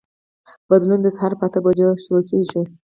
[0.69, 2.61] بدلون د سهار په اته بجو پیل کېږي.